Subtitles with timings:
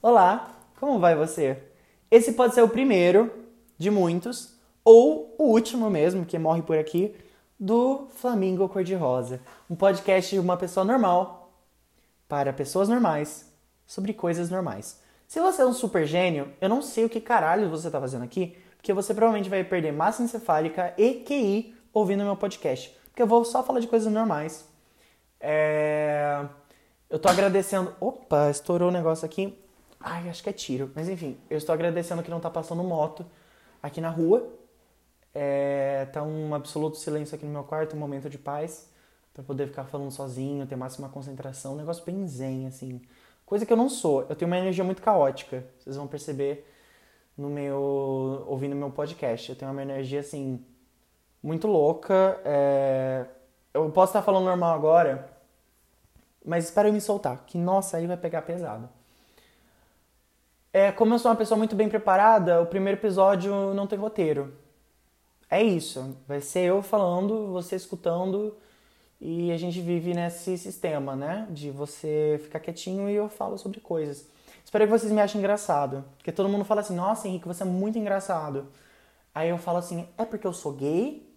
[0.00, 1.60] Olá, como vai você?
[2.08, 3.32] Esse pode ser o primeiro
[3.76, 7.16] de muitos, ou o último mesmo, que morre por aqui,
[7.58, 9.40] do Flamingo Cor-de-Rosa.
[9.68, 11.52] Um podcast de uma pessoa normal
[12.28, 13.52] para pessoas normais
[13.88, 15.00] sobre coisas normais.
[15.26, 18.22] Se você é um super gênio, eu não sei o que caralho você tá fazendo
[18.22, 22.96] aqui, porque você provavelmente vai perder massa encefálica e QI ouvindo meu podcast.
[23.06, 24.64] Porque eu vou só falar de coisas normais.
[25.40, 26.46] É...
[27.10, 27.96] Eu tô agradecendo.
[27.98, 29.58] Opa, estourou o negócio aqui.
[30.00, 30.90] Ai, acho que é tiro.
[30.94, 33.24] Mas enfim, eu estou agradecendo que não tá passando moto
[33.82, 34.48] aqui na rua.
[35.34, 36.06] É...
[36.12, 38.88] Tá um absoluto silêncio aqui no meu quarto, um momento de paz.
[39.34, 41.74] para poder ficar falando sozinho, ter máxima concentração.
[41.74, 43.00] Um negócio bem zen, assim.
[43.46, 44.26] Coisa que eu não sou.
[44.28, 45.64] Eu tenho uma energia muito caótica.
[45.78, 46.66] Vocês vão perceber
[47.36, 48.44] no meu.
[48.46, 49.50] ouvindo meu podcast.
[49.50, 50.64] Eu tenho uma energia, assim.
[51.42, 52.40] muito louca.
[52.44, 53.26] É...
[53.74, 55.38] Eu posso estar falando normal agora
[56.48, 58.88] mas espero eu me soltar, que nossa, aí vai pegar pesado.
[60.72, 64.54] É, como eu sou uma pessoa muito bem preparada, o primeiro episódio não tem roteiro.
[65.50, 68.56] É isso, vai ser eu falando, você escutando
[69.20, 71.46] e a gente vive nesse sistema, né?
[71.50, 74.26] De você ficar quietinho e eu falo sobre coisas.
[74.64, 77.66] Espero que vocês me achem engraçado, porque todo mundo fala assim: "Nossa, Henrique, você é
[77.66, 78.68] muito engraçado".
[79.34, 81.28] Aí eu falo assim: "É porque eu sou gay?"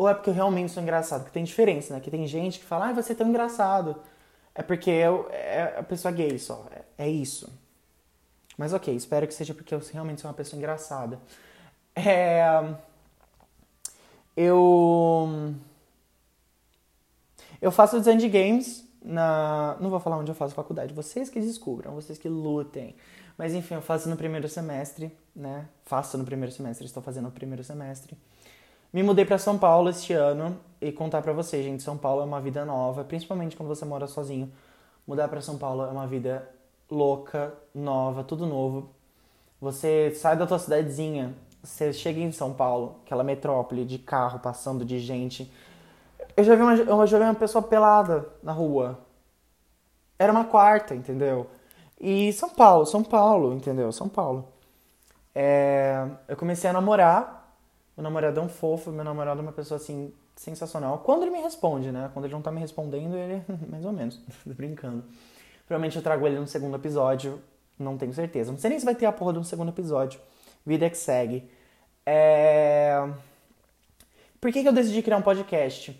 [0.00, 1.20] ou é porque eu realmente sou engraçado?
[1.20, 2.00] Porque tem diferença, né?
[2.00, 4.00] Que tem gente que fala, ah, você é tão engraçado.
[4.54, 6.66] É porque eu, é a pessoa gay só.
[6.96, 7.52] É, é, isso.
[8.60, 11.18] Mas ok, espero que seja porque eu realmente sou uma pessoa engraçada.
[11.96, 12.44] É,
[14.36, 15.54] eu.
[17.58, 19.78] Eu faço design de games na.
[19.80, 22.94] Não vou falar onde eu faço faculdade, vocês que descubram, vocês que lutem.
[23.38, 25.66] Mas enfim, eu faço no primeiro semestre, né?
[25.84, 28.14] Faço no primeiro semestre, estou fazendo no primeiro semestre.
[28.92, 32.24] Me mudei para São Paulo este ano e contar para vocês, gente, São Paulo é
[32.26, 34.52] uma vida nova, principalmente quando você mora sozinho.
[35.06, 36.46] Mudar para São Paulo é uma vida
[36.90, 38.90] louca, nova, tudo novo.
[39.60, 44.84] Você sai da tua cidadezinha, você chega em São Paulo, aquela metrópole de carro passando
[44.84, 45.50] de gente.
[46.36, 48.98] Eu já vi uma, eu já vi uma pessoa pelada na rua.
[50.18, 51.46] Era uma quarta, entendeu?
[52.00, 53.92] E São Paulo, São Paulo, entendeu?
[53.92, 54.48] São Paulo.
[55.34, 57.40] É, eu comecei a namorar
[58.00, 61.00] meu namorado é um fofo, meu namorado é uma pessoa assim sensacional.
[61.00, 62.10] Quando ele me responde, né?
[62.14, 65.04] Quando ele não tá me respondendo, ele mais ou menos, brincando.
[65.70, 67.40] Provavelmente eu trago ele no segundo episódio,
[67.78, 68.50] não tenho certeza.
[68.50, 70.20] Não sei nem se vai ter a porra de um segundo episódio.
[70.66, 71.48] Vida que segue.
[72.04, 73.08] É...
[74.40, 75.96] Por que, que eu decidi criar um podcast?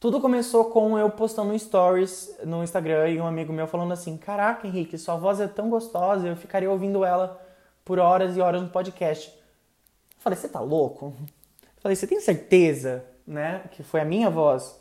[0.00, 4.66] Tudo começou com eu postando stories no Instagram e um amigo meu falando assim: Caraca,
[4.66, 7.38] Henrique, sua voz é tão gostosa, eu ficaria ouvindo ela
[7.84, 9.30] por horas e horas no podcast.
[10.20, 11.14] Falei, você tá louco?
[11.82, 14.79] Falei, você tem certeza, né, que foi a minha voz?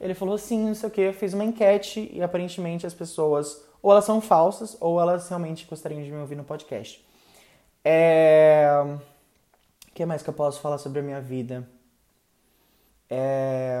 [0.00, 3.90] Ele falou, sim, não sei o que, fez uma enquete e aparentemente as pessoas, ou
[3.90, 7.04] elas são falsas, ou elas realmente gostariam de me ouvir no podcast.
[7.84, 8.68] É...
[9.88, 11.66] O que mais que eu posso falar sobre a minha vida?
[13.08, 13.80] É...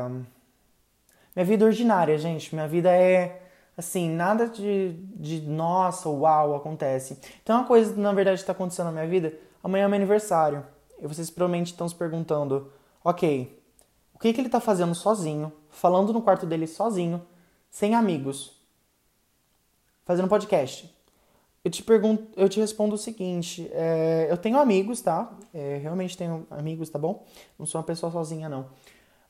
[1.34, 2.54] Minha vida ordinária, gente.
[2.54, 3.42] Minha vida é
[3.76, 7.18] assim, nada de, de nossa, uau, acontece.
[7.42, 9.34] Então, uma coisa, na verdade, está acontecendo na minha vida.
[9.62, 10.64] Amanhã é meu aniversário.
[10.98, 12.72] E vocês provavelmente estão se perguntando:
[13.04, 13.55] ok,
[14.16, 17.20] o que, que ele está fazendo sozinho, falando no quarto dele sozinho,
[17.70, 18.58] sem amigos,
[20.06, 20.90] fazendo podcast?
[21.62, 25.30] Eu te pergunto, eu te respondo o seguinte: é, eu tenho amigos, tá?
[25.52, 27.26] É, realmente tenho amigos, tá bom?
[27.58, 28.70] Não sou uma pessoa sozinha, não.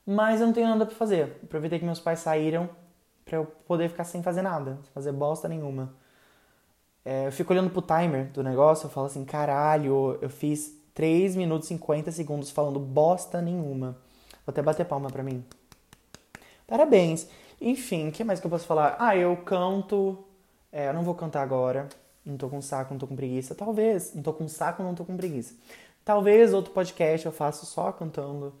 [0.05, 1.37] Mas eu não tenho nada para fazer.
[1.43, 2.69] Aproveitei que meus pais saíram
[3.25, 5.93] para eu poder ficar sem fazer nada, sem fazer bosta nenhuma.
[7.03, 11.35] É, eu fico olhando pro timer do negócio, eu falo assim, caralho, eu fiz 3
[11.35, 13.97] minutos e 50 segundos falando bosta nenhuma.
[14.47, 15.43] Vou até bater palma pra mim.
[16.65, 17.27] Parabéns.
[17.59, 18.95] Enfim, o que mais que eu posso falar?
[18.97, 20.17] Ah, eu canto.
[20.71, 21.89] É, eu não vou cantar agora.
[22.25, 23.53] Não tô com saco, não tô com preguiça.
[23.53, 24.13] Talvez.
[24.15, 25.53] Não tô com saco, não tô com preguiça.
[26.05, 28.53] Talvez outro podcast eu faço só cantando.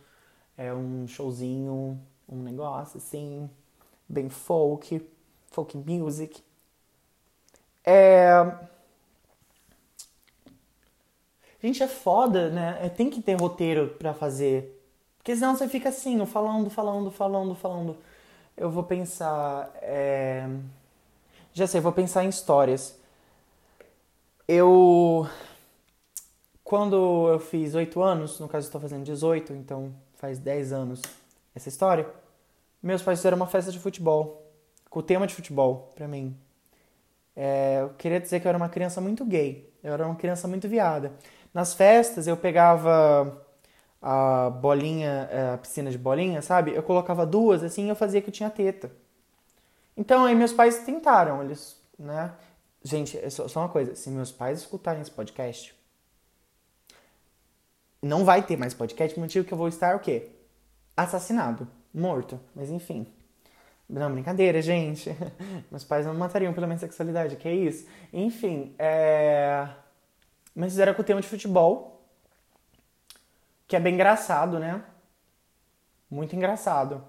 [0.57, 1.97] É um showzinho,
[2.27, 3.49] um negócio assim.
[4.09, 5.01] Bem folk.
[5.51, 6.43] Folk music.
[7.85, 8.67] É
[11.61, 12.77] Gente, é foda, né?
[12.81, 14.76] É, tem que ter roteiro para fazer.
[15.27, 17.97] Porque senão você fica assim, falando, falando, falando, falando.
[18.55, 19.69] Eu vou pensar.
[19.81, 20.47] É...
[21.51, 22.97] Já sei, vou pensar em histórias.
[24.47, 25.27] Eu.
[26.63, 31.01] Quando eu fiz 8 anos, no caso estou fazendo 18, então faz 10 anos
[31.53, 32.07] essa história,
[32.81, 34.49] meus pais fizeram uma festa de futebol,
[34.89, 36.37] com o tema de futebol, pra mim.
[37.35, 40.47] É, eu queria dizer que eu era uma criança muito gay, eu era uma criança
[40.47, 41.11] muito viada.
[41.53, 43.45] Nas festas eu pegava
[44.01, 46.73] a bolinha, é, a piscina de bolinha, sabe?
[46.73, 48.91] Eu colocava duas assim eu fazia que eu tinha teta.
[49.95, 52.33] Então aí meus pais tentaram, eles, né?
[52.83, 53.95] Gente, é só, uma coisa.
[53.95, 55.75] Se meus pais escutarem esse podcast,
[58.01, 60.29] não vai ter mais podcast, por motivo que eu vou estar o quê?
[60.95, 62.39] Assassinado, morto.
[62.55, 63.07] Mas enfim.
[63.89, 65.09] Não, brincadeira, gente.
[65.71, 67.87] Meus pais não matariam pela minha sexualidade, que é isso.
[68.11, 69.67] Enfim, é...
[70.53, 71.96] Mas fizeram com o tema de futebol,
[73.67, 74.83] que é bem engraçado, né?
[76.09, 77.03] Muito engraçado.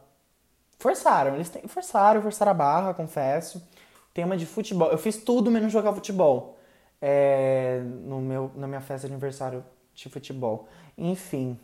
[0.78, 1.66] Forçaram, eles tem...
[1.69, 3.66] forçaram, forçaram a barra, confesso.
[4.12, 4.90] Tema de futebol.
[4.90, 6.58] Eu fiz tudo menos jogar futebol.
[7.00, 7.81] É...
[7.84, 8.50] No meu...
[8.56, 9.64] Na minha festa de aniversário
[9.94, 10.69] de futebol.
[10.96, 11.58] Enfim.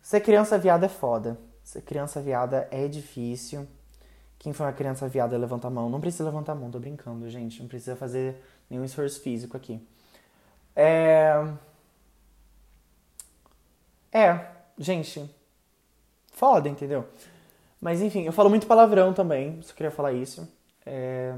[0.00, 1.38] Ser criança viada é foda.
[1.62, 3.66] Ser criança viada é difícil.
[4.38, 5.88] Quem for uma criança viada, levanta a mão.
[5.88, 7.60] Não precisa levantar a mão, tô brincando, gente.
[7.60, 9.80] Não precisa fazer nenhum esforço físico aqui.
[10.74, 11.34] É.
[14.12, 14.46] É,
[14.78, 15.28] gente.
[16.32, 17.08] Foda, entendeu?
[17.80, 20.48] Mas enfim, eu falo muito palavrão também, só queria falar isso.
[20.86, 21.36] É...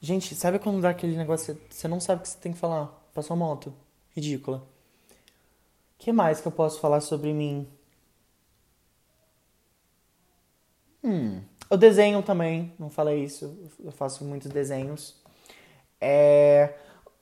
[0.00, 2.86] Gente, sabe quando dá aquele negócio, você não sabe o que você tem que falar?
[3.14, 3.72] Passou moto.
[4.14, 4.58] Ridícula.
[4.58, 4.62] O
[5.98, 7.66] que mais que eu posso falar sobre mim?
[11.02, 15.14] Hum, eu desenho também, não falei isso, eu faço muitos desenhos.
[16.00, 16.74] É...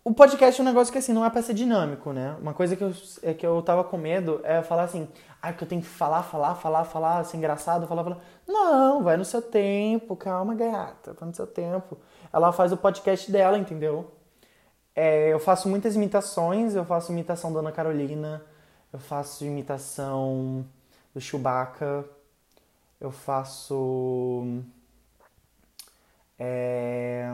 [0.05, 2.37] O podcast é um negócio que assim, não é pra ser dinâmico, né?
[2.41, 5.09] Uma coisa que eu, é que eu tava com medo é falar assim,
[5.41, 8.19] ah, que eu tenho que falar, falar, falar, falar, ser engraçado, falar, falar.
[8.47, 11.97] Não, vai no seu tempo, calma, gata, vai no seu tempo.
[12.33, 14.11] Ela faz o podcast dela, entendeu?
[14.95, 18.43] É, eu faço muitas imitações, eu faço imitação da Ana Carolina,
[18.93, 20.67] eu faço imitação
[21.15, 22.05] do Chewbacca,
[23.01, 24.63] eu faço.
[26.39, 27.31] É...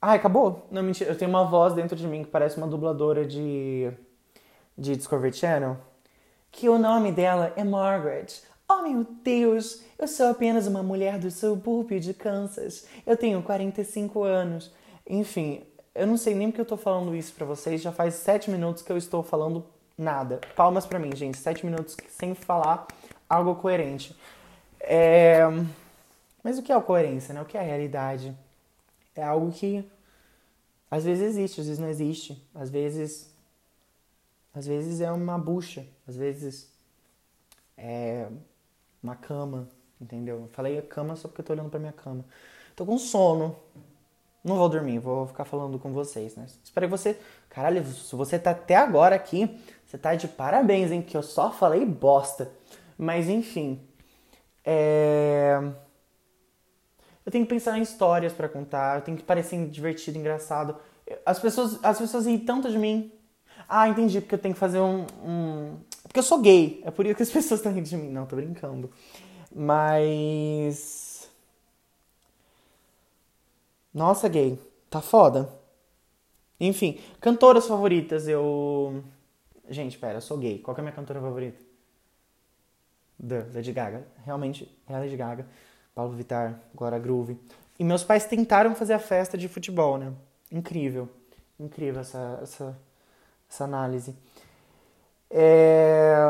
[0.00, 0.66] Ah, acabou?
[0.70, 1.10] Não, mentira.
[1.10, 3.90] Eu tenho uma voz dentro de mim que parece uma dubladora de,
[4.76, 5.76] de Discovery Channel.
[6.50, 8.26] Que o nome dela é Margaret.
[8.68, 9.82] Oh, meu Deus!
[9.98, 12.86] Eu sou apenas uma mulher do subúrbio de Kansas.
[13.04, 14.72] Eu tenho 45 anos.
[15.08, 15.62] Enfim,
[15.94, 17.82] eu não sei nem porque eu tô falando isso pra vocês.
[17.82, 19.64] Já faz sete minutos que eu estou falando
[19.96, 20.40] nada.
[20.54, 21.38] Palmas pra mim, gente.
[21.38, 22.86] Sete minutos sem falar
[23.28, 24.16] algo coerente.
[24.80, 25.42] É...
[26.42, 27.42] Mas o que é a coerência, né?
[27.42, 28.36] O que é a realidade?
[29.18, 29.84] É algo que
[30.90, 32.48] às vezes existe, às vezes não existe.
[32.54, 33.34] Às vezes
[34.54, 36.72] às vezes é uma bucha, às vezes
[37.76, 38.26] é
[39.02, 39.68] uma cama,
[40.00, 40.42] entendeu?
[40.42, 42.24] Eu falei a cama só porque eu tô olhando pra minha cama.
[42.74, 43.56] Tô com sono.
[44.42, 46.46] Não vou dormir, vou ficar falando com vocês, né?
[46.62, 47.18] Espero que você.
[47.50, 51.02] Caralho, se você tá até agora aqui, você tá de parabéns, hein?
[51.02, 52.50] Que eu só falei bosta.
[52.96, 53.80] Mas enfim.
[54.64, 55.60] É
[57.28, 60.74] eu tenho que pensar em histórias para contar, eu tenho que parecer divertido, engraçado.
[61.26, 63.12] As pessoas, as pessoas riem tanto de mim.
[63.68, 65.76] Ah, entendi, porque eu tenho que fazer um, um...
[66.04, 68.08] Porque eu sou gay, é por isso que as pessoas estão rindo de mim.
[68.08, 68.90] Não, tô brincando.
[69.54, 71.28] Mas...
[73.92, 74.58] Nossa, gay,
[74.88, 75.52] tá foda.
[76.58, 79.04] Enfim, cantoras favoritas, eu...
[79.68, 80.60] Gente, pera, eu sou gay.
[80.60, 81.62] Qual é a minha cantora favorita?
[83.18, 84.06] Da Lady Gaga.
[84.24, 85.46] Realmente, é a Lady Gaga.
[85.98, 87.36] Paulo Vittar, Glória Groove.
[87.76, 90.12] E meus pais tentaram fazer a festa de futebol, né?
[90.48, 91.08] Incrível.
[91.58, 92.78] Incrível essa, essa,
[93.50, 94.14] essa análise.
[95.28, 96.20] É...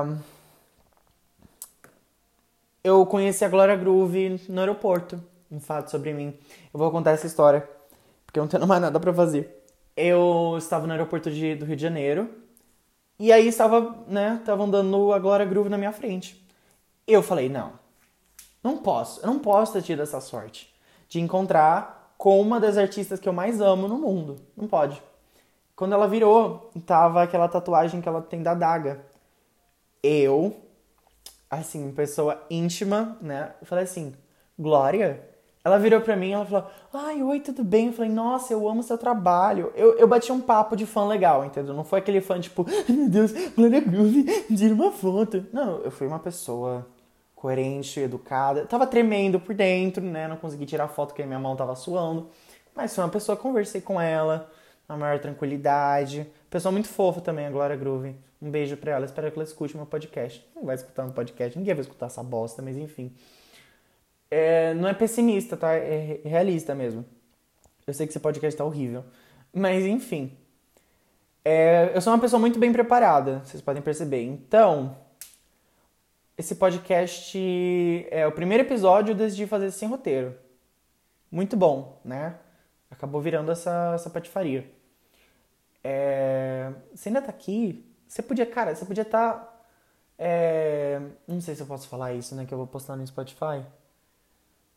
[2.83, 5.23] Eu conheci a Glória Groove no aeroporto.
[5.53, 6.29] Um fato sobre mim.
[6.73, 7.69] Eu vou contar essa história,
[8.25, 9.67] porque eu não tenho mais nada para fazer.
[9.95, 12.31] Eu estava no aeroporto de, do Rio de Janeiro.
[13.19, 16.43] E aí estava, né, tava andando a Glória Groove na minha frente.
[17.07, 17.75] Eu falei, não,
[18.63, 20.73] não posso, eu não posso ter tido essa sorte
[21.09, 24.37] de encontrar com uma das artistas que eu mais amo no mundo.
[24.57, 25.01] Não pode.
[25.77, 29.01] Quando ela virou, tava aquela tatuagem que ela tem da daga.
[30.03, 30.57] Eu,
[31.49, 33.55] assim, pessoa íntima, né?
[33.61, 34.15] Eu falei assim,
[34.59, 35.25] Glória?
[35.65, 37.89] Ela virou pra mim ela falou, ai, oi, tudo bem?
[37.89, 39.73] Eu falei, nossa, eu amo seu trabalho.
[39.77, 41.75] Eu, eu bati um papo de fã legal, entendeu?
[41.75, 44.25] Não foi aquele fã tipo, meu Deus, Glória Groove,
[44.57, 45.47] tira uma foto.
[45.53, 46.87] Não, eu fui uma pessoa
[47.39, 48.67] coerente, educada.
[48.67, 50.27] Tava tremendo por dentro, né?
[50.27, 52.29] Não consegui tirar foto porque minha mão tava suando.
[52.75, 54.51] Mas foi uma pessoa, conversei com ela,
[54.89, 56.27] na maior tranquilidade.
[56.51, 58.17] Pessoa muito fofa também, a Glória Groove.
[58.43, 60.45] Um beijo pra ela, espero que ela escute meu podcast.
[60.55, 63.15] Não vai escutar um podcast, ninguém vai escutar essa bosta, mas enfim.
[64.31, 65.75] É, não é pessimista, tá?
[65.75, 67.05] É realista mesmo.
[67.87, 69.05] Eu sei que esse podcast tá horrível.
[69.53, 70.37] Mas enfim.
[71.45, 74.23] É, eu sou uma pessoa muito bem preparada, vocês podem perceber.
[74.23, 74.97] Então,
[76.39, 77.37] esse podcast
[78.13, 80.37] é o primeiro episódio, eu decidi fazer sem roteiro.
[81.31, 82.39] Muito bom, né?
[82.89, 84.71] Acabou virando essa, essa patifaria.
[85.83, 86.73] É...
[86.95, 87.85] Você ainda tá aqui?
[88.07, 89.63] Você podia, cara, você podia estar tá
[90.17, 92.47] É, não sei se eu posso falar isso, né?
[92.47, 93.65] Que eu vou postar no Spotify.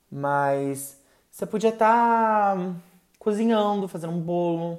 [0.09, 0.99] Mas
[1.29, 2.75] você podia estar tá
[3.19, 4.77] cozinhando, fazendo um bolo,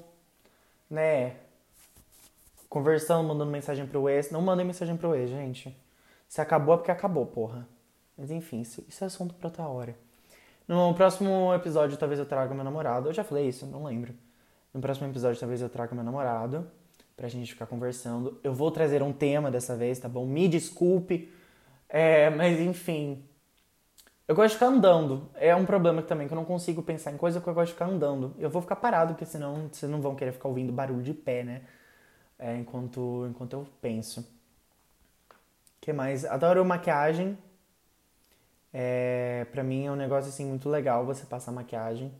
[0.90, 1.36] né?
[2.68, 4.30] Conversando, mandando mensagem pro ex.
[4.32, 5.76] Não mandem mensagem pro ex, gente.
[6.32, 7.68] Se acabou é porque acabou, porra.
[8.16, 9.94] Mas enfim, isso, isso é assunto pra outra hora.
[10.66, 13.10] No próximo episódio, talvez eu traga meu namorado.
[13.10, 14.14] Eu já falei isso, não lembro.
[14.72, 16.66] No próximo episódio, talvez eu traga meu namorado
[17.14, 18.40] pra gente ficar conversando.
[18.42, 20.24] Eu vou trazer um tema dessa vez, tá bom?
[20.24, 21.30] Me desculpe.
[21.86, 23.22] É, mas enfim.
[24.26, 25.28] Eu gosto de ficar andando.
[25.34, 27.72] É um problema também, que eu não consigo pensar em coisa que eu gosto de
[27.74, 28.34] ficar andando.
[28.38, 31.44] Eu vou ficar parado, porque senão vocês não vão querer ficar ouvindo barulho de pé,
[31.44, 31.60] né?
[32.38, 34.26] É, enquanto, enquanto eu penso.
[35.82, 36.24] Que mais?
[36.24, 37.36] Adoro maquiagem.
[38.72, 42.12] É, pra mim é um negócio assim muito legal você passar maquiagem.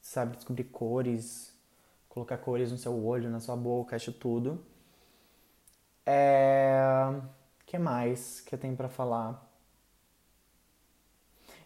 [0.00, 1.54] Sabe, descobrir cores,
[2.08, 4.64] colocar cores no seu olho, na sua boca, acho tudo.
[6.06, 7.20] É...
[7.66, 9.46] que mais que eu tenho para falar?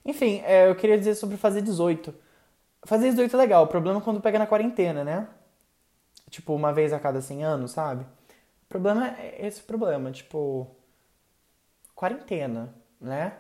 [0.05, 2.13] Enfim, é, eu queria dizer sobre fazer 18.
[2.85, 5.29] Fazer 18 é legal, o problema é quando pega na quarentena, né?
[6.31, 8.05] Tipo, uma vez a cada 100 anos, sabe?
[8.65, 10.69] O problema é esse problema, tipo,
[12.03, 13.35] quarentena, né?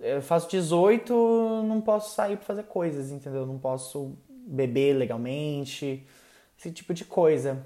[0.00, 3.46] Eu faço 18, não posso sair pra fazer coisas, entendeu?
[3.46, 6.04] Não posso beber legalmente,
[6.58, 7.64] esse tipo de coisa.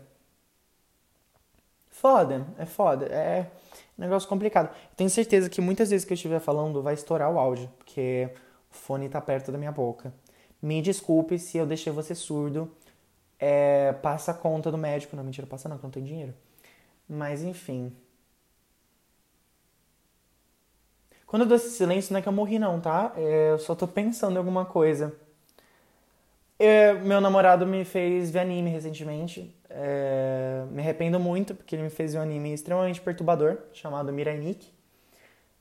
[1.89, 3.51] Foda, é foda, é
[3.99, 4.75] um negócio complicado.
[4.95, 8.29] tenho certeza que muitas vezes que eu estiver falando vai estourar o áudio, porque
[8.71, 10.13] o fone tá perto da minha boca.
[10.61, 12.71] Me desculpe se eu deixei você surdo.
[13.39, 15.17] É, passa a conta do médico.
[15.17, 16.35] Não, mentira, passa não, que não tem dinheiro.
[17.09, 17.97] Mas enfim.
[21.29, 23.13] Quando eu dou esse silêncio, não é que eu morri, não, tá?
[23.15, 25.15] É, eu só tô pensando em alguma coisa.
[26.59, 29.55] É, meu namorado me fez ver anime recentemente.
[29.69, 34.57] É, me arrependo muito porque ele me fez um anime extremamente perturbador chamado Mirai.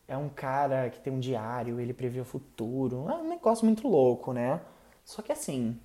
[0.07, 3.09] É um cara que tem um diário, ele prevê o futuro.
[3.09, 4.61] É um negócio muito louco, né?
[5.03, 5.77] Só que assim,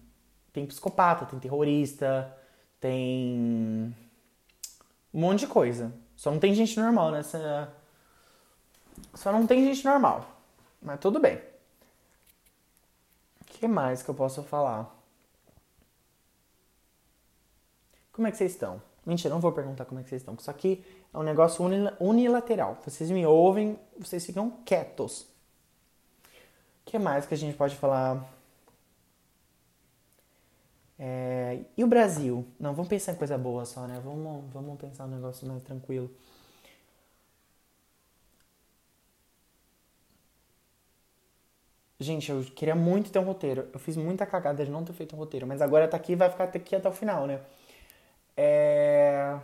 [0.52, 2.32] tem psicopata, tem terrorista,
[2.78, 3.92] tem
[5.12, 5.92] um monte de coisa.
[6.14, 7.81] Só não tem gente normal nessa.
[9.14, 10.26] Só não tem gente normal.
[10.80, 11.36] Mas tudo bem.
[13.40, 14.92] O que mais que eu posso falar?
[18.12, 18.82] Como é que vocês estão?
[19.04, 20.34] Mentira, não vou perguntar como é que vocês estão.
[20.34, 21.64] Isso aqui é um negócio
[22.00, 22.78] unilateral.
[22.84, 25.22] Vocês me ouvem, vocês ficam quietos.
[26.82, 28.24] O que mais que a gente pode falar?
[30.98, 31.64] É...
[31.76, 32.46] E o Brasil?
[32.60, 34.00] Não, vamos pensar em coisa boa só, né?
[34.04, 36.10] Vamos, vamos pensar um negócio mais tranquilo.
[42.02, 43.68] Gente, eu queria muito ter um roteiro.
[43.72, 46.16] Eu fiz muita cagada de não ter feito um roteiro, mas agora tá aqui e
[46.16, 47.40] vai ficar aqui até o final, né?
[48.36, 49.38] É...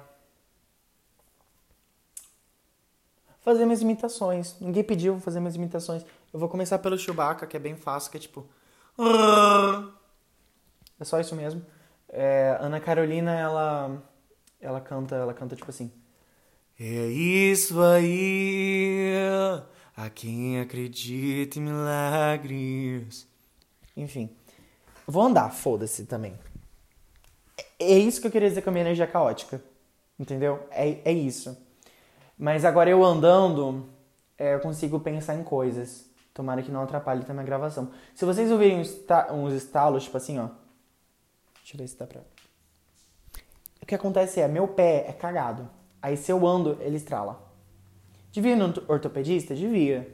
[3.40, 4.56] Fazer minhas imitações.
[4.60, 6.04] Ninguém pediu pra fazer minhas imitações.
[6.32, 8.46] Eu vou começar pelo Chewbacca, que é bem fácil, que é tipo.
[11.00, 11.64] É só isso mesmo.
[12.08, 14.02] É, Ana Carolina, ela.
[14.60, 15.90] Ela canta, ela canta tipo assim.
[16.80, 19.14] É isso aí,
[19.98, 23.26] a quem acredita em milagres.
[23.96, 24.30] Enfim.
[25.04, 26.38] Vou andar, foda-se também.
[27.80, 29.60] É isso que eu queria dizer com a minha energia caótica.
[30.16, 30.64] Entendeu?
[30.70, 31.58] É, é isso.
[32.38, 33.88] Mas agora eu andando,
[34.38, 36.08] é, eu consigo pensar em coisas.
[36.32, 37.90] Tomara que não atrapalhe também a gravação.
[38.14, 40.48] Se vocês ouvirem uns estalos, tipo assim, ó.
[41.56, 42.20] Deixa eu ver se dá pra.
[43.82, 45.68] O que acontece é, meu pé é cagado.
[46.00, 47.47] Aí se eu ando, ele estrala.
[48.32, 49.54] Devia ir no ortopedista?
[49.54, 50.08] Devia.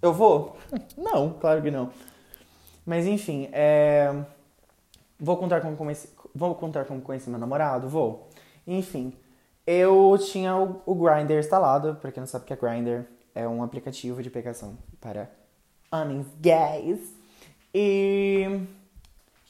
[0.00, 0.56] Eu vou?
[0.96, 1.90] não, claro que não.
[2.86, 4.14] Mas enfim, é...
[5.18, 7.88] vou contar como comecei, Vou contar como conheci meu namorado?
[7.88, 8.28] Vou.
[8.66, 9.12] Enfim,
[9.66, 11.96] eu tinha o, Grindr instalado.
[11.96, 15.30] Pra quem não sabe o que é Grindr, é um aplicativo de pegação para
[15.90, 17.00] homens gays.
[17.74, 18.46] E,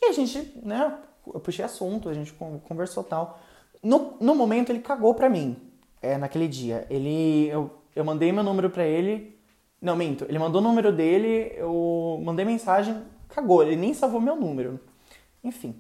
[0.02, 2.33] e a gente, né, eu puxei assunto, a gente
[2.64, 3.40] conversou tal.
[3.83, 5.57] No, no momento ele cagou pra mim,
[6.00, 6.87] é, naquele dia.
[6.90, 9.38] Ele, eu, eu mandei meu número pra ele.
[9.80, 10.25] Não, minto.
[10.28, 13.62] Ele mandou o número dele, eu mandei mensagem, cagou.
[13.62, 14.78] Ele nem salvou meu número.
[15.42, 15.75] Enfim.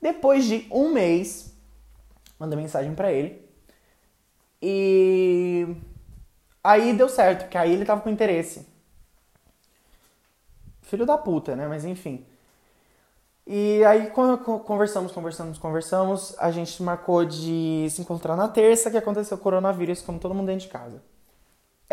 [0.00, 1.54] Depois de um mês,
[2.38, 3.46] mandei mensagem para ele.
[4.60, 5.66] E
[6.62, 8.66] aí deu certo, porque aí ele tava com interesse.
[10.82, 11.66] Filho da puta, né?
[11.68, 12.24] Mas enfim.
[13.46, 16.34] E aí conversamos, conversamos, conversamos.
[16.38, 20.46] A gente marcou de se encontrar na terça, que aconteceu o coronavírus, como todo mundo
[20.46, 21.02] dentro de casa.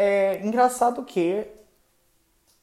[0.01, 1.45] É engraçado que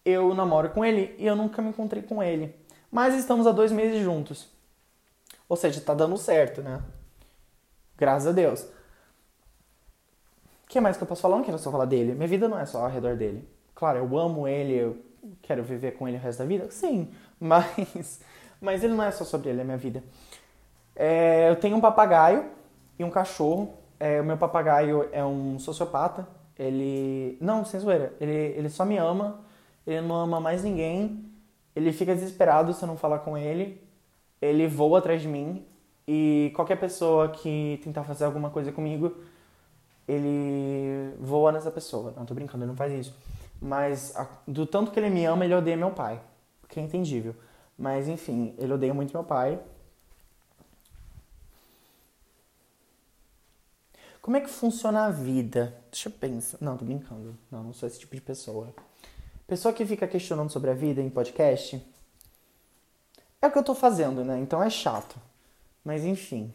[0.03, 2.57] eu namoro com ele e eu nunca me encontrei com ele.
[2.91, 4.49] Mas estamos há dois meses juntos.
[5.47, 6.83] Ou seja, tá dando certo, né?
[7.95, 8.63] Graças a Deus.
[8.63, 8.69] O
[10.67, 11.35] que mais que eu posso falar?
[11.35, 12.15] Eu não quero só falar dele.
[12.15, 13.47] Minha vida não é só ao redor dele.
[13.75, 14.97] Claro, eu amo ele, eu
[15.43, 16.71] quero viver com ele o resto da vida?
[16.71, 18.23] Sim, mas,
[18.59, 20.03] mas ele não é só sobre ele, é minha vida.
[20.95, 22.47] É, eu tenho um papagaio
[22.99, 23.75] e um cachorro.
[24.01, 26.27] É, o meu papagaio é um sociopata.
[26.59, 27.37] Ele.
[27.41, 28.15] Não, sem zoeira.
[28.21, 29.41] Ele, ele só me ama.
[29.87, 31.25] Ele não ama mais ninguém.
[31.75, 33.81] Ele fica desesperado se eu não falar com ele.
[34.41, 35.65] Ele voa atrás de mim.
[36.09, 39.13] E qualquer pessoa que tentar fazer alguma coisa comigo,
[40.07, 42.15] ele voa nessa pessoa.
[42.17, 43.15] Não, tô brincando, ele não faz isso.
[43.61, 46.21] Mas a, do tanto que ele me ama, ele odeia meu pai.
[46.69, 47.35] Que é entendível.
[47.79, 49.59] Mas enfim, ele odeia muito meu pai.
[54.27, 55.73] Como é que funciona a vida?
[55.89, 56.59] Deixa eu pensar.
[56.61, 57.39] Não, tô brincando.
[57.49, 58.75] Não, não sou esse tipo de pessoa.
[59.47, 61.81] Pessoa que fica questionando sobre a vida em podcast.
[63.41, 64.41] É o que eu tô fazendo, né?
[64.41, 65.15] Então é chato.
[65.85, 66.53] Mas enfim.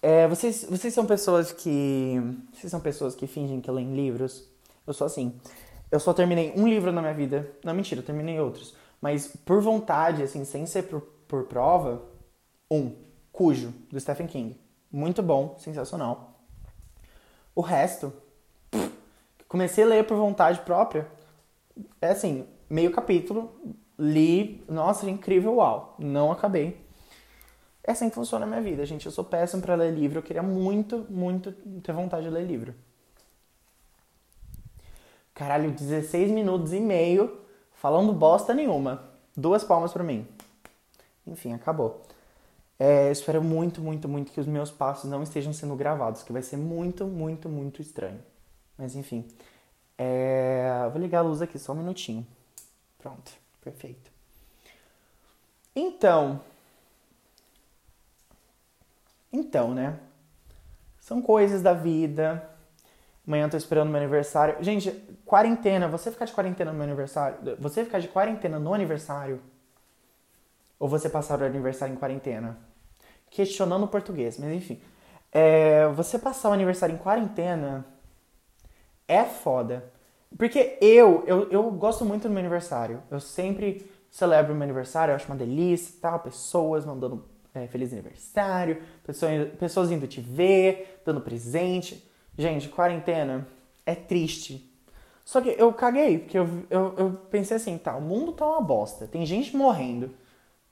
[0.00, 2.14] É, vocês, vocês são pessoas que.
[2.52, 4.48] Vocês são pessoas que fingem que leem livros?
[4.86, 5.34] Eu sou assim.
[5.90, 7.50] Eu só terminei um livro na minha vida.
[7.64, 8.72] Não, mentira, eu terminei outros.
[9.00, 12.00] Mas por vontade, assim, sem ser por, por prova,
[12.70, 12.94] um.
[13.32, 14.67] Cujo, do Stephen King.
[14.90, 16.40] Muito bom, sensacional.
[17.54, 18.12] O resto,
[19.48, 21.06] comecei a ler por vontade própria.
[22.00, 23.52] É assim, meio capítulo,
[23.98, 25.94] li, nossa, incrível, uau.
[25.98, 26.80] Não acabei.
[27.82, 29.06] É assim que funciona a minha vida, gente.
[29.06, 30.18] Eu sou péssimo para ler livro.
[30.18, 31.52] Eu queria muito, muito
[31.82, 32.74] ter vontade de ler livro.
[35.34, 37.40] Caralho, 16 minutos e meio
[37.72, 39.08] falando bosta nenhuma.
[39.36, 40.26] Duas palmas para mim.
[41.26, 42.02] Enfim, acabou.
[42.78, 46.42] É, espero muito, muito, muito que os meus passos não estejam sendo gravados, que vai
[46.42, 48.20] ser muito, muito, muito estranho.
[48.76, 49.26] Mas enfim.
[49.96, 52.26] É, vou ligar a luz aqui só um minutinho.
[52.98, 53.32] Pronto,
[53.62, 54.10] perfeito.
[55.74, 56.40] Então.
[59.32, 59.98] Então, né?
[61.00, 62.48] São coisas da vida
[63.28, 64.56] Amanhã eu tô esperando meu aniversário.
[64.64, 64.90] Gente,
[65.26, 67.36] quarentena, você ficar de quarentena no meu aniversário.
[67.58, 69.38] Você ficar de quarentena no aniversário.
[70.78, 72.58] Ou você passar o aniversário em quarentena?
[73.30, 74.80] Questionando o português, mas enfim.
[75.32, 77.84] É, você passar o aniversário em quarentena
[79.06, 79.92] é foda.
[80.36, 83.02] Porque eu, eu, eu gosto muito do meu aniversário.
[83.10, 86.20] Eu sempre celebro meu aniversário, eu acho uma delícia e tal.
[86.20, 92.04] Pessoas mandando é, feliz aniversário, pessoas, pessoas indo te ver, dando presente.
[92.36, 93.46] Gente, quarentena
[93.84, 94.64] é triste.
[95.24, 98.62] Só que eu caguei, porque eu, eu, eu pensei assim, tá, o mundo tá uma
[98.62, 100.10] bosta, tem gente morrendo.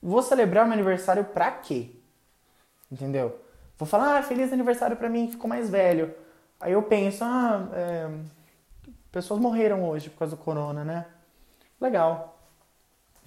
[0.07, 1.91] Vou celebrar meu aniversário pra quê?
[2.93, 3.41] Entendeu?
[3.77, 6.15] Vou falar, ah, feliz aniversário pra mim que ficou mais velho.
[6.61, 8.09] Aí eu penso, ah, é,
[9.11, 11.07] pessoas morreram hoje por causa do corona, né?
[11.81, 12.39] Legal.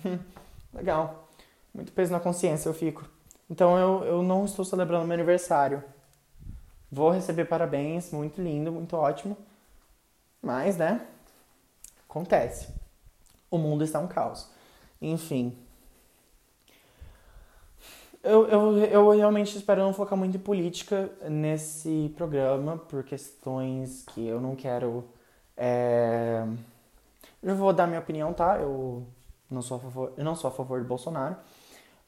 [0.74, 1.28] Legal.
[1.74, 3.04] Muito peso na consciência eu fico.
[3.50, 5.84] Então eu, eu não estou celebrando meu aniversário.
[6.90, 9.36] Vou receber parabéns, muito lindo, muito ótimo.
[10.42, 11.06] Mas, né?
[12.10, 12.70] Acontece.
[13.52, 14.50] O mundo está um caos.
[15.02, 15.58] Enfim.
[18.22, 24.28] Eu, eu, eu realmente espero não focar muito em política nesse programa, por questões que
[24.28, 25.06] eu não quero.
[25.56, 26.46] É...
[27.42, 28.58] Eu vou dar minha opinião, tá?
[28.60, 29.08] Eu
[29.50, 31.38] não sou a favor, eu não sou a favor de Bolsonaro.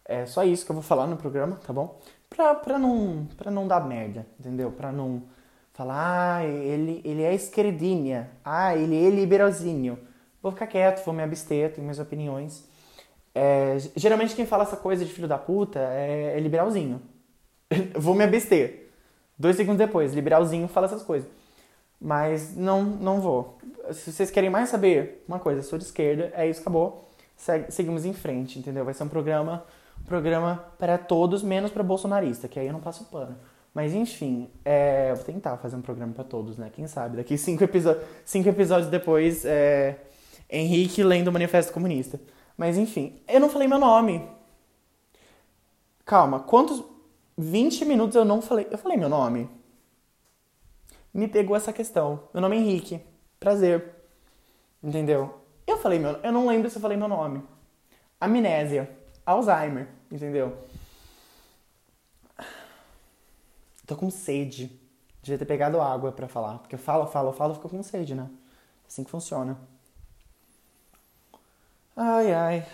[0.04, 2.00] É só isso que eu vou falar no programa, tá bom?
[2.30, 4.72] Pra, pra, não, pra não dar merda, entendeu?
[4.72, 5.24] Pra não
[5.74, 9.98] falar, ah, ele, ele é esquerdinha, ah, ele é liberalzinho.
[10.42, 12.70] Vou ficar quieto, vou me abster, tenho minhas opiniões.
[13.34, 17.02] É, geralmente quem fala essa coisa de filho da puta é, é liberalzinho.
[17.96, 18.90] vou me abster.
[19.38, 21.30] Dois segundos depois, liberalzinho fala essas coisas.
[22.00, 23.58] Mas não, não vou.
[23.92, 27.10] Se vocês querem mais saber uma coisa, sou de esquerda, é isso, acabou.
[27.70, 28.86] seguimos em frente, entendeu?
[28.86, 29.64] Vai ser um programa
[30.06, 33.36] programa para todos, menos para bolsonarista, que aí eu não passo pano.
[33.74, 36.70] Mas enfim, é, vou tentar fazer um programa para todos, né?
[36.74, 37.16] Quem sabe?
[37.18, 37.64] Daqui cinco,
[38.26, 39.98] cinco episódios depois, é,
[40.50, 42.20] Henrique lendo o Manifesto Comunista.
[42.62, 44.30] Mas enfim, eu não falei meu nome.
[46.06, 46.84] Calma, quantos.
[47.36, 48.68] 20 minutos eu não falei.
[48.70, 49.50] Eu falei meu nome?
[51.12, 52.30] Me pegou essa questão.
[52.32, 53.02] Meu nome é Henrique.
[53.40, 53.96] Prazer.
[54.84, 55.42] Entendeu?
[55.66, 57.44] Eu falei meu Eu não lembro se eu falei meu nome.
[58.20, 58.96] Amnésia.
[59.26, 60.56] Alzheimer, entendeu?
[63.88, 64.80] Tô com sede.
[65.24, 66.60] Devia ter pegado água para falar.
[66.60, 68.30] Porque eu falo, falo, falo, fico com sede, né?
[68.88, 69.58] Assim que funciona.
[71.96, 72.66] Ai, ai.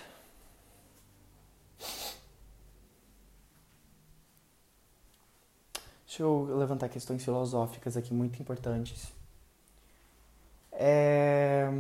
[6.06, 9.12] Deixa eu levantar questões filosóficas aqui muito importantes.
[10.72, 11.72] É...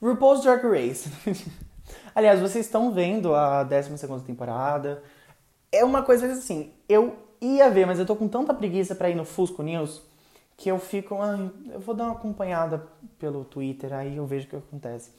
[0.00, 1.10] RuPaul's Drag Race.
[2.14, 5.02] Aliás, vocês estão vendo a 12 temporada.
[5.72, 9.14] É uma coisa assim, eu ia ver, mas eu tô com tanta preguiça pra ir
[9.14, 10.02] no Fusco News
[10.56, 12.86] que eu fico, ai, eu vou dar uma acompanhada
[13.18, 15.10] pelo Twitter, aí eu vejo o que acontece.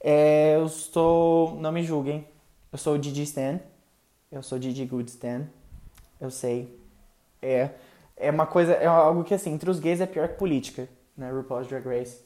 [0.00, 2.26] É, eu estou, não me julguem,
[2.72, 3.60] eu sou o Didi Stan,
[4.30, 5.46] eu sou Didi Good Stan,
[6.20, 6.78] eu sei.
[7.42, 7.70] É,
[8.16, 11.30] é uma coisa, é algo que assim, entre os gays é pior que política, né,
[11.30, 12.22] RuPaul's Drag Race.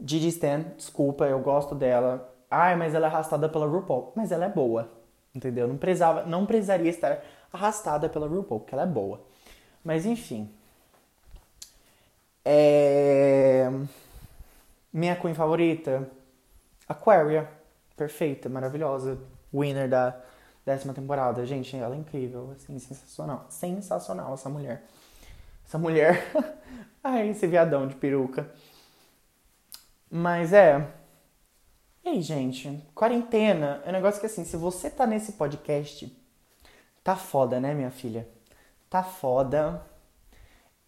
[0.00, 2.32] Didi Stan, desculpa, eu gosto dela.
[2.50, 4.12] Ai, mas ela é arrastada pela RuPaul.
[4.14, 4.88] Mas ela é boa,
[5.34, 5.66] entendeu?
[5.66, 7.20] Não precisava, não precisaria estar
[7.52, 9.20] arrastada pela RuPaul, porque ela é boa.
[9.84, 10.48] Mas enfim.
[12.50, 13.70] É...
[14.90, 16.10] Minha Queen favorita,
[16.88, 17.46] Aquaria.
[17.94, 19.18] Perfeita, maravilhosa.
[19.52, 20.18] Winner da
[20.64, 21.44] décima temporada.
[21.44, 23.44] Gente, ela é incrível, assim, sensacional.
[23.50, 24.82] Sensacional essa mulher.
[25.66, 26.32] Essa mulher.
[27.04, 28.50] Ai, esse viadão de peruca.
[30.10, 30.88] Mas é.
[32.02, 36.10] Ei, gente, quarentena é um negócio que assim, se você tá nesse podcast,
[37.04, 38.26] tá foda, né, minha filha?
[38.88, 39.84] Tá foda.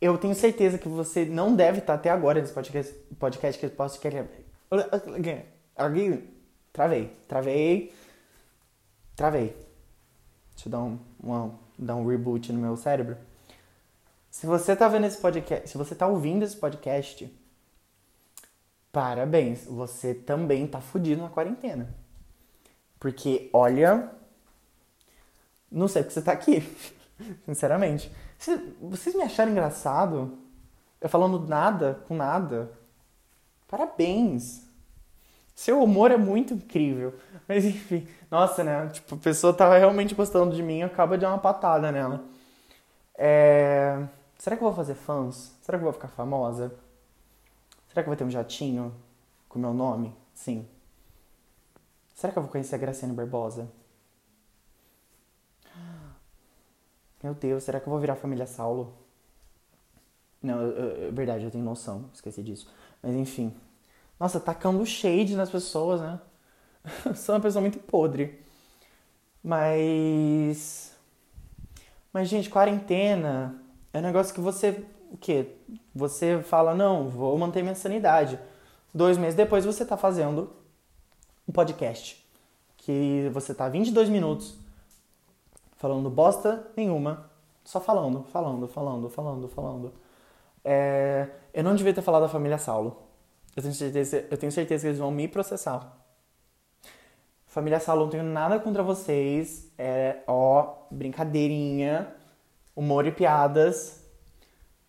[0.01, 3.71] Eu tenho certeza que você não deve estar até agora nesse podcast, podcast que eu
[3.71, 4.27] posso querer.
[6.73, 7.93] Travei, travei,
[9.15, 9.57] travei.
[10.55, 13.17] Deixa eu dar um, um, dar um reboot no meu cérebro.
[14.31, 17.31] Se você tá vendo esse podcast, se você tá ouvindo esse podcast,
[18.93, 21.95] parabéns, você também tá fudido na quarentena.
[22.99, 24.11] Porque, olha,
[25.71, 26.63] não sei porque você tá aqui,
[27.45, 28.11] sinceramente.
[28.81, 30.38] Vocês me acharam engraçado?
[31.00, 32.72] Eu falando nada com nada?
[33.68, 34.66] Parabéns!
[35.55, 37.14] Seu humor é muito incrível.
[37.46, 38.88] Mas enfim, nossa, né?
[38.88, 42.24] Tipo, a pessoa tava realmente gostando de mim acaba de dar uma patada nela.
[43.14, 44.03] É...
[44.38, 45.55] Será que eu vou fazer fãs?
[45.61, 46.74] Será que eu vou ficar famosa?
[47.88, 48.94] Será que eu vou ter um jatinho
[49.50, 50.16] com meu nome?
[50.33, 50.66] Sim.
[52.14, 53.68] Será que eu vou conhecer a Graciane Barbosa?
[57.23, 58.95] Meu Deus, será que eu vou virar família Saulo?
[60.43, 62.67] Não, é verdade, eu tenho noção, esqueci disso.
[63.03, 63.55] Mas enfim.
[64.19, 66.21] Nossa, tacando shade nas pessoas, né?
[67.15, 68.41] Sou uma pessoa muito podre.
[69.43, 70.95] Mas.
[72.13, 74.85] Mas, gente, quarentena é um negócio que você.
[75.11, 75.57] O quê?
[75.95, 78.39] Você fala, não, vou manter minha sanidade.
[78.95, 80.53] Dois meses depois você tá fazendo
[81.47, 82.25] um podcast.
[82.77, 84.57] Que você tá 22 minutos
[85.81, 87.31] falando bosta nenhuma,
[87.64, 89.95] só falando, falando, falando, falando, falando.
[90.62, 92.99] É, eu não devia ter falado da família Saulo.
[93.57, 95.97] Eu tenho certeza, eu tenho certeza que eles vão me processar.
[97.47, 99.73] Família Saulo, não tenho nada contra vocês.
[99.79, 102.14] É, ó, brincadeirinha,
[102.77, 104.05] humor e piadas.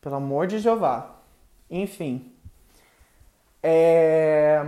[0.01, 1.21] Pelo amor de Jeová.
[1.69, 2.33] Enfim.
[3.63, 4.65] É...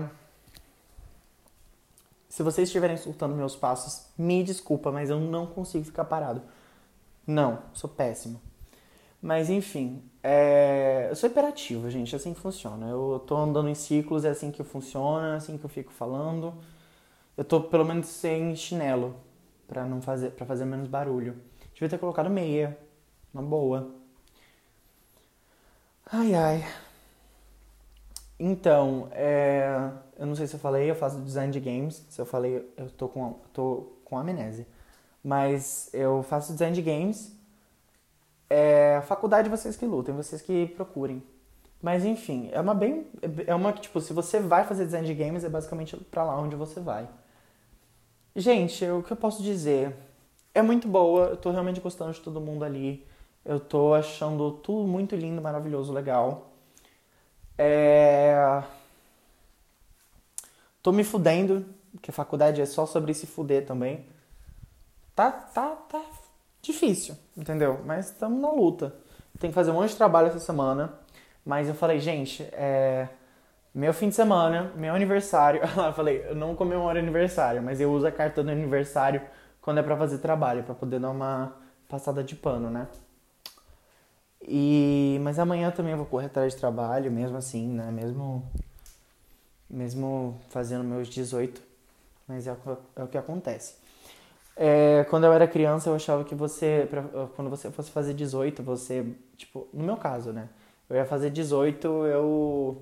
[2.34, 6.42] Se vocês estiverem insultando meus passos, me desculpa, mas eu não consigo ficar parado.
[7.28, 8.42] Não, sou péssimo.
[9.22, 11.10] Mas enfim, é...
[11.12, 12.90] eu sou hiperativo, gente, é assim que funciona.
[12.90, 16.56] Eu tô andando em ciclos, é assim que funciona, é assim que eu fico falando.
[17.38, 19.16] Eu tô pelo menos sem chinelo
[19.68, 21.40] para não fazer para fazer menos barulho.
[21.76, 22.76] Devia ter colocado meia,
[23.32, 23.94] uma boa.
[26.12, 26.66] Ai ai.
[28.40, 32.06] Então, é, eu não sei se eu falei, eu faço design de games.
[32.10, 34.68] Se eu falei, eu tô com, tô com amnésia.
[35.24, 37.36] Mas eu faço design de games.
[38.50, 41.24] É, faculdade vocês que lutem, vocês que procurem.
[41.82, 43.08] Mas enfim, é uma bem.
[43.48, 46.40] É uma que, tipo, se você vai fazer design de games, é basicamente para lá
[46.40, 47.10] onde você vai.
[48.36, 49.96] Gente, o que eu posso dizer?
[50.54, 53.06] É muito boa, eu tô realmente gostando de todo mundo ali.
[53.46, 56.53] Eu tô achando tudo muito lindo, maravilhoso, legal.
[57.58, 58.64] É...
[60.82, 64.06] Tô me fudendo, porque a faculdade é só sobre se fuder também.
[65.16, 66.02] Tá, tá, tá
[66.62, 67.82] difícil, entendeu?
[67.86, 68.94] Mas estamos na luta.
[69.40, 70.94] Tem que fazer um monte de trabalho essa semana.
[71.46, 73.08] Mas eu falei, gente, é...
[73.74, 75.62] meu fim de semana, meu aniversário.
[75.78, 79.22] eu falei, eu não comemoro aniversário, mas eu uso a carta do aniversário
[79.62, 81.56] quando é para fazer trabalho, para poder dar uma
[81.88, 82.88] passada de pano, né?
[84.48, 87.90] E, mas amanhã também eu vou correr atrás de trabalho, mesmo assim, né?
[87.92, 88.44] Mesmo,
[89.70, 91.62] mesmo fazendo meus 18.
[92.28, 92.56] Mas é,
[92.96, 93.76] é o que acontece.
[94.56, 97.04] É, quando eu era criança, eu achava que você, pra,
[97.36, 99.06] quando você fosse fazer 18, você,
[99.38, 100.50] tipo, no meu caso, né?
[100.90, 102.82] Eu ia fazer 18, eu,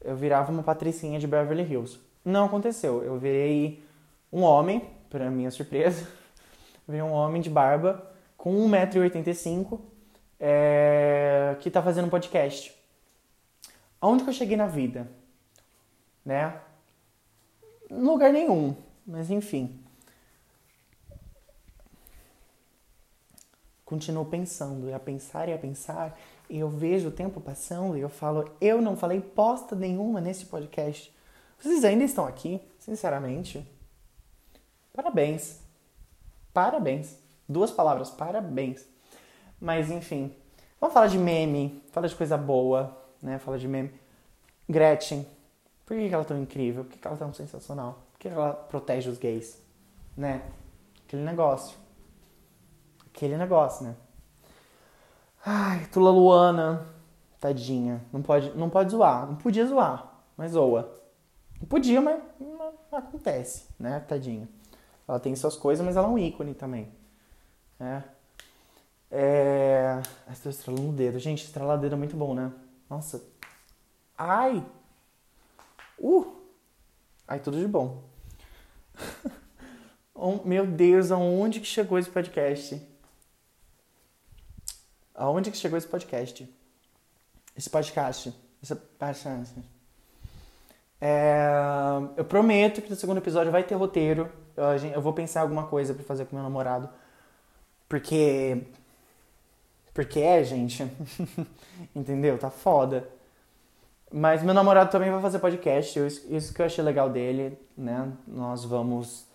[0.00, 2.00] eu virava uma patricinha de Beverly Hills.
[2.24, 3.02] Não aconteceu.
[3.04, 3.84] Eu virei
[4.32, 6.02] um homem, para minha surpresa.
[6.02, 6.08] Eu
[6.94, 9.93] virei um homem de barba com 1,85m
[10.46, 12.74] é, que está fazendo um podcast.
[13.98, 15.10] Aonde que eu cheguei na vida?
[16.22, 16.60] Né?
[17.90, 18.76] Lugar nenhum,
[19.06, 19.80] mas enfim.
[23.84, 26.18] continuo pensando, e a pensar e a pensar,
[26.50, 30.46] e eu vejo o tempo passando e eu falo, eu não falei posta nenhuma nesse
[30.46, 31.14] podcast.
[31.58, 33.64] Vocês ainda estão aqui, sinceramente.
[34.92, 35.60] Parabéns.
[36.52, 37.18] Parabéns.
[37.48, 38.93] Duas palavras, parabéns.
[39.60, 40.34] Mas enfim,
[40.80, 43.38] vamos falar de meme, falar de coisa boa, né?
[43.38, 43.92] Falar de meme.
[44.68, 45.26] Gretchen,
[45.84, 46.84] por que ela é tão incrível?
[46.84, 48.04] Por que ela é tão sensacional?
[48.12, 49.60] Por que ela protege os gays?
[50.16, 50.42] Né?
[51.06, 51.76] Aquele negócio.
[53.06, 53.94] Aquele negócio, né?
[55.44, 56.86] Ai, Tula Luana,
[57.38, 58.02] tadinha.
[58.12, 59.26] Não pode, não pode zoar.
[59.26, 61.00] Não podia zoar, mas zoa.
[61.60, 64.00] Não podia, mas, mas acontece, né?
[64.00, 64.48] Tadinha.
[65.06, 66.90] Ela tem suas coisas, mas ela é um ícone também.
[67.78, 68.02] É.
[69.16, 70.02] É.
[70.28, 71.20] Estou estralando o dedo.
[71.20, 71.44] Gente,
[71.76, 72.52] dedo é muito bom, né?
[72.90, 73.22] Nossa.
[74.18, 74.66] Ai!
[75.96, 76.34] Uh!
[77.28, 78.02] Ai, tudo de bom.
[80.44, 82.82] meu Deus, aonde que chegou esse podcast?
[85.14, 86.52] Aonde que chegou esse podcast?
[87.56, 88.34] Esse podcast?
[88.60, 89.64] Essa podcast.
[91.00, 91.46] É,
[92.16, 94.28] eu prometo que no segundo episódio vai ter roteiro.
[94.56, 96.88] Eu, eu vou pensar alguma coisa para fazer com meu namorado.
[97.88, 98.66] Porque.
[99.94, 100.84] Porque é, gente.
[101.94, 102.36] Entendeu?
[102.36, 103.08] Tá foda.
[104.12, 105.98] Mas meu namorado também vai fazer podcast.
[106.28, 108.12] Isso que eu achei legal dele, né?
[108.26, 109.26] Nós vamos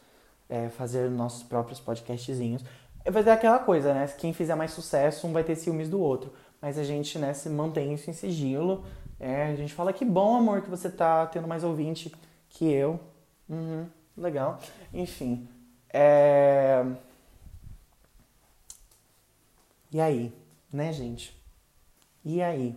[0.49, 2.63] é, fazer nossos próprios podcastzinhos.
[3.09, 4.05] Vai ter aquela coisa, né?
[4.17, 6.31] Quem fizer mais sucesso, um vai ter ciúmes do outro.
[6.61, 8.83] Mas a gente, né, se mantém isso em sigilo.
[9.19, 12.13] É, a gente fala que bom, amor, que você tá tendo mais ouvinte
[12.49, 12.99] que eu.
[13.49, 13.85] Uhum,
[14.17, 14.59] legal.
[14.93, 15.47] Enfim.
[15.91, 16.85] É...
[19.91, 20.31] E aí,
[20.71, 21.35] né, gente?
[22.23, 22.75] E aí?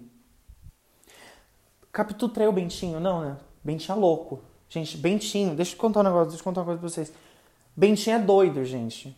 [1.92, 2.98] Capitu traiu o Bentinho?
[2.98, 3.36] Não, né?
[3.62, 4.42] Bentinho é louco.
[4.68, 7.12] Gente, Bentinho, deixa eu contar um negócio, deixa eu contar uma coisa pra vocês.
[7.76, 9.14] Bentinho é doido, gente.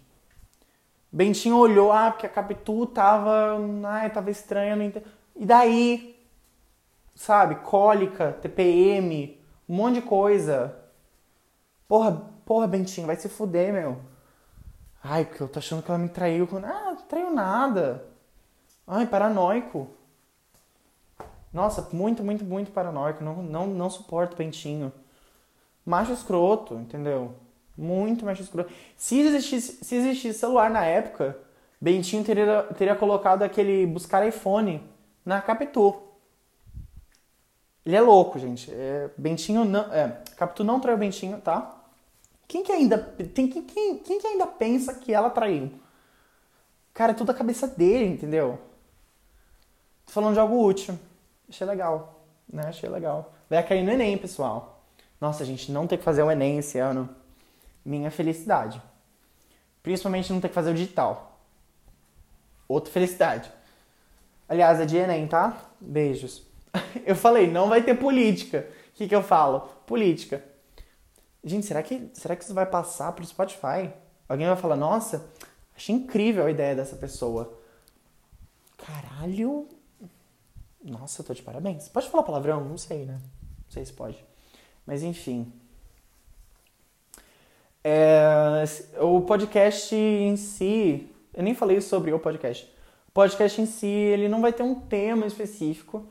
[1.12, 3.56] Bentinho olhou, ah, porque a Capitu tava,
[3.86, 5.06] ai, tava estranha, não entendo.
[5.36, 6.20] E daí,
[7.14, 10.76] sabe, cólica, TPM, um monte de coisa.
[11.86, 12.10] Porra,
[12.44, 14.00] porra, Bentinho, vai se fuder, meu.
[15.02, 16.48] Ai, porque eu tô achando que ela me traiu.
[16.64, 18.04] Ah, traiu nada.
[18.86, 19.88] Ai, paranoico.
[21.52, 23.22] Nossa, muito, muito, muito paranoico.
[23.22, 24.92] Não, não, não suporto Bentinho.
[25.86, 27.34] Macho escroto, entendeu?
[27.76, 28.66] Muito mais escuro.
[28.96, 31.38] Se existisse, se existisse celular na época,
[31.80, 34.82] Bentinho teria, teria colocado aquele buscar iPhone
[35.24, 35.94] na Capitu.
[37.84, 38.72] Ele é louco, gente.
[38.72, 39.92] É, Bentinho não.
[39.92, 41.82] É, Capitu não traiu Bentinho, tá?
[42.48, 42.98] Quem que ainda.
[42.98, 45.70] Tem, quem, quem, quem que ainda pensa que ela traiu?
[46.92, 48.58] Cara, é tudo a cabeça dele, entendeu?
[50.06, 50.98] Tô falando de algo útil.
[51.48, 52.24] Achei legal.
[52.50, 52.62] Né?
[52.66, 53.32] Achei legal.
[53.48, 54.84] Vai cair no Enem, pessoal.
[55.20, 57.08] Nossa, gente, não ter que fazer o Enem esse ano
[57.84, 58.80] minha felicidade.
[59.82, 61.38] Principalmente não ter que fazer o digital.
[62.66, 63.52] Outra felicidade.
[64.48, 65.70] Aliás, é de Enem, tá?
[65.80, 66.42] Beijos.
[67.04, 68.66] Eu falei, não vai ter política.
[68.90, 69.60] O que, que eu falo?
[69.86, 70.42] Política.
[71.42, 73.92] Gente, será que, será que isso vai passar pro Spotify?
[74.28, 75.28] Alguém vai falar, nossa,
[75.76, 77.58] achei incrível a ideia dessa pessoa.
[78.78, 79.68] Caralho.
[80.84, 81.88] Nossa, eu tô de parabéns.
[81.88, 82.62] Pode falar palavrão?
[82.62, 83.14] Não sei, né?
[83.14, 84.22] Não sei se pode.
[84.86, 85.50] Mas enfim.
[87.82, 88.62] É,
[89.00, 92.70] o podcast em si, eu nem falei sobre o podcast.
[93.08, 96.06] O podcast em si, ele não vai ter um tema específico.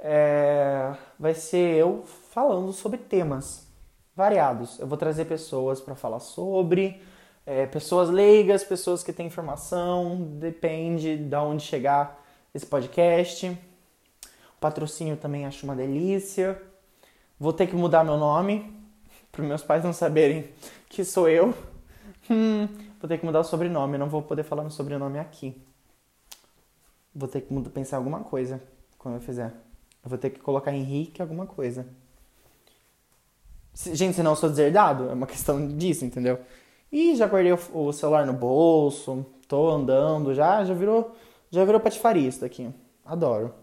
[0.00, 3.68] É, vai ser eu falando sobre temas
[4.16, 4.80] variados.
[4.80, 7.00] Eu vou trazer pessoas para falar sobre,
[7.46, 12.20] é, pessoas leigas, pessoas que têm informação, depende de onde chegar
[12.52, 13.56] esse podcast.
[14.58, 16.60] O patrocínio também acho uma delícia.
[17.38, 18.76] Vou ter que mudar meu nome,
[19.30, 20.50] para meus pais não saberem
[20.90, 21.54] que sou eu.
[22.28, 22.66] Hum,
[23.00, 25.56] vou ter que mudar o sobrenome, não vou poder falar meu sobrenome aqui.
[27.14, 28.60] Vou ter que mudar, pensar alguma coisa
[28.98, 29.54] quando eu fizer.
[30.04, 31.86] Eu vou ter que colocar Henrique alguma coisa.
[33.92, 36.40] Gente, senão eu sou deserdado, é uma questão disso, entendeu?
[36.90, 41.14] E já guardei o celular no bolso, tô andando, já, já virou,
[41.48, 42.68] já virou patifaria isso daqui.
[43.04, 43.54] Adoro.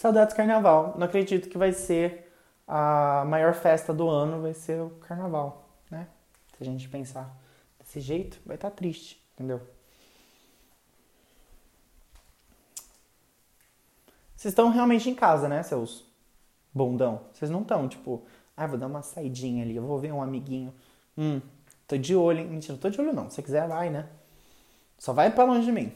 [0.00, 0.94] Saudades Carnaval.
[0.96, 2.32] Não acredito que vai ser
[2.66, 6.08] a maior festa do ano vai ser o carnaval, né?
[6.56, 7.36] Se a gente pensar
[7.78, 9.60] desse jeito, vai estar tá triste, entendeu?
[14.34, 16.06] Vocês estão realmente em casa, né, seus
[16.72, 17.20] bondão?
[17.34, 18.24] Vocês não estão, tipo,
[18.56, 20.72] ah, vou dar uma saidinha ali, eu vou ver um amiguinho.
[21.18, 21.42] Hum,
[21.86, 22.46] tô de olho, hein?
[22.46, 23.28] Mentira, não tô de olho não.
[23.28, 24.08] Se quiser, vai, né?
[24.96, 25.92] Só vai pra longe de mim.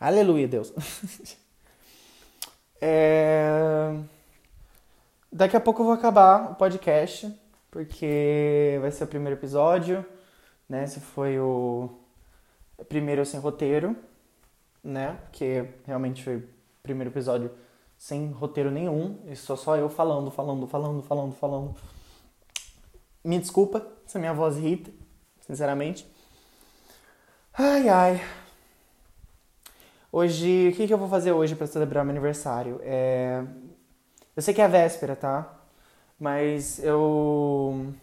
[0.00, 0.72] Aleluia, Deus.
[2.82, 3.94] é...
[5.30, 7.32] Daqui a pouco eu vou acabar o podcast,
[7.70, 10.04] porque vai ser o primeiro episódio,
[10.68, 10.84] né?
[10.84, 11.88] Esse foi o
[12.88, 13.96] primeiro sem roteiro,
[14.82, 15.16] né?
[15.22, 16.48] Porque realmente foi o
[16.82, 17.52] primeiro episódio
[17.96, 19.18] sem roteiro nenhum.
[19.26, 21.74] E só só eu falando, falando, falando, falando, falando.
[23.24, 24.90] Me desculpa se a minha voz irrita,
[25.40, 26.04] sinceramente.
[27.54, 28.41] Ai, ai.
[30.14, 32.78] Hoje, o que, que eu vou fazer hoje para celebrar meu aniversário?
[32.84, 33.42] É...
[34.36, 35.50] Eu sei que é véspera, tá?
[36.20, 37.94] Mas eu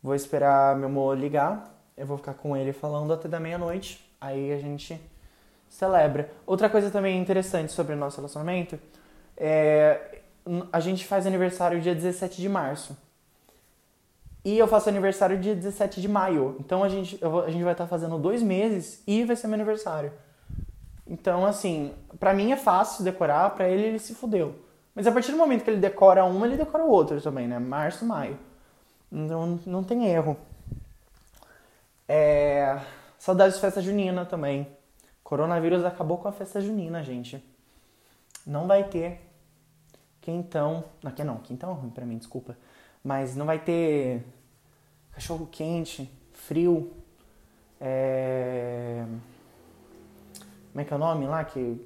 [0.00, 1.74] vou esperar meu amor ligar.
[1.96, 4.08] Eu vou ficar com ele falando até da meia-noite.
[4.20, 5.00] Aí a gente
[5.68, 6.30] celebra.
[6.46, 8.78] Outra coisa também interessante sobre o nosso relacionamento
[9.36, 10.20] é
[10.72, 12.96] a gente faz aniversário dia 17 de março.
[14.44, 16.54] E eu faço aniversário dia 17 de maio.
[16.60, 20.12] Então a gente, a gente vai estar fazendo dois meses e vai ser meu aniversário.
[21.06, 24.54] Então, assim, pra mim é fácil decorar, pra ele ele se fudeu.
[24.94, 27.58] Mas a partir do momento que ele decora um, ele decora o outro também, né?
[27.58, 28.38] Março, maio.
[29.12, 30.36] Então não tem erro.
[32.08, 32.80] É...
[33.18, 34.66] Saudades de festa junina também.
[35.22, 37.42] Coronavírus acabou com a festa junina, gente.
[38.46, 39.20] Não vai ter
[40.20, 40.84] quentão.
[41.04, 42.56] Aqui não, quentão é ruim pra mim, desculpa.
[43.02, 44.24] Mas não vai ter
[45.12, 46.92] cachorro quente, frio.
[47.80, 49.04] É...
[50.76, 51.80] Como é que é o nome lá que,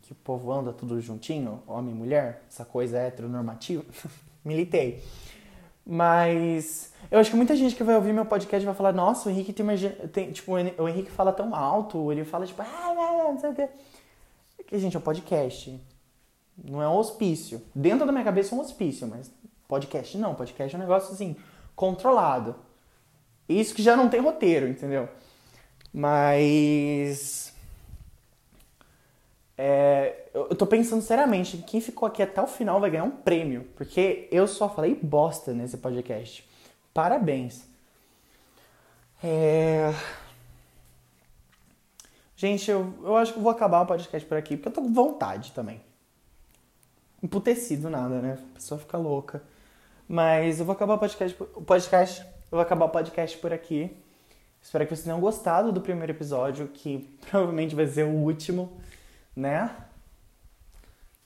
[0.00, 1.62] que o povo anda tudo juntinho?
[1.64, 2.42] Homem e mulher?
[2.48, 3.84] Essa coisa heteronormativa?
[4.44, 5.00] Militei.
[5.86, 9.30] Mas eu acho que muita gente que vai ouvir meu podcast vai falar, nossa, o
[9.30, 9.76] Henrique tem uma.
[10.08, 13.68] Tem, tipo, o Henrique fala tão alto, ele fala, tipo, ah, não sei o quê.
[14.58, 15.80] É que, gente, é um podcast.
[16.64, 17.62] Não é um hospício.
[17.72, 19.30] Dentro da minha cabeça é um hospício, mas
[19.68, 20.34] podcast não.
[20.34, 21.36] Podcast é um negócio assim,
[21.76, 22.56] controlado.
[23.48, 25.08] Isso que já não tem roteiro, entendeu?
[25.94, 27.51] Mas.
[29.64, 33.12] É, eu tô pensando seriamente que quem ficou aqui até o final vai ganhar um
[33.12, 36.44] prêmio, porque eu só falei bosta nesse podcast.
[36.92, 37.64] Parabéns.
[39.22, 39.94] É...
[42.34, 44.82] Gente, eu, eu acho que eu vou acabar o podcast por aqui, porque eu tô
[44.82, 45.80] com vontade também.
[47.22, 48.38] Emputecido nada, né?
[48.50, 49.44] A pessoa fica louca.
[50.08, 53.96] Mas eu vou acabar o podcast, o podcast, eu vou acabar o podcast por aqui.
[54.60, 58.76] Espero que vocês tenham gostado do primeiro episódio, que provavelmente vai ser o último
[59.34, 59.74] né?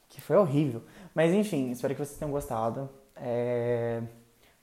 [0.08, 0.82] Que foi horrível.
[1.14, 2.88] Mas enfim, espero que vocês tenham gostado.
[3.16, 4.02] É...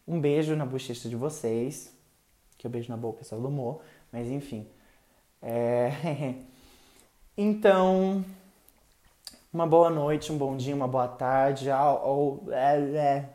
[0.08, 1.94] Um beijo na bochecha de vocês.
[2.58, 3.82] Que eu beijo na boca é só do humor.
[4.12, 4.68] Mas enfim.
[5.42, 5.92] É...
[7.38, 8.24] então,
[9.52, 11.70] uma boa noite, um bom dia, uma boa tarde.
[12.04, 13.30] Ou, é, é.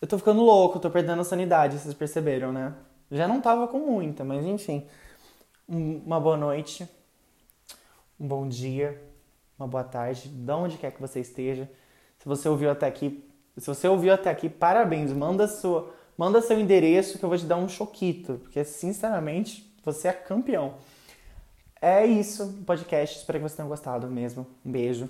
[0.00, 2.74] Eu tô ficando louco, tô perdendo a sanidade, vocês perceberam, né?
[3.10, 4.86] Já não tava com muita, mas enfim.
[5.68, 6.88] Uma boa noite,
[8.18, 9.09] um bom dia
[9.60, 11.70] uma boa tarde, de onde quer que você esteja.
[12.18, 13.22] Se você ouviu até aqui,
[13.56, 17.44] se você ouviu até aqui, parabéns, manda sua, manda seu endereço que eu vou te
[17.44, 20.74] dar um choquito, porque sinceramente, você é campeão.
[21.80, 24.46] É isso, podcast, espero que vocês tenham gostado mesmo.
[24.64, 25.08] Um beijo.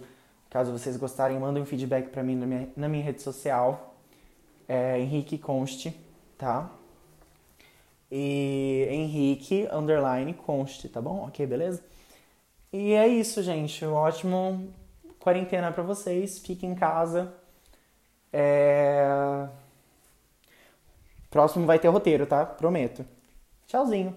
[0.49, 3.95] Caso vocês gostarem, mandem um feedback para mim na minha, na minha rede social,
[4.69, 5.97] é Henrique Conste,
[6.37, 6.71] tá?
[8.11, 11.27] E Henrique underline Conste, tá bom?
[11.29, 11.90] Ok, beleza?
[12.73, 13.85] E é isso, gente.
[13.85, 14.73] Ótimo
[15.19, 16.39] quarentena para vocês.
[16.39, 17.35] Fiquem em casa.
[18.33, 19.49] É...
[21.31, 22.45] Próximo vai ter roteiro, tá?
[22.45, 23.05] Prometo.
[23.67, 24.15] Tchauzinho.